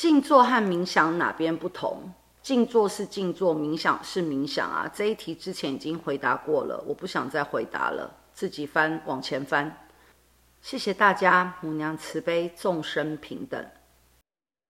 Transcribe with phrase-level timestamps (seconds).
[0.00, 2.10] 静坐和冥想哪边不同？
[2.40, 9.70] 静坐是静坐冥想是冥想啊这一题之前已经回答过了我不想再回答了自己翻往前翻。
[10.62, 13.62] 谢谢大家母娘慈悲众生平等。